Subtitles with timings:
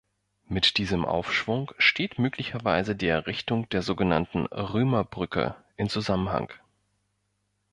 [0.47, 6.51] Mit diesem Aufschwung steht möglicherweise die Errichtung der sogenannten „Römerbrücke“ in Zusammenhang.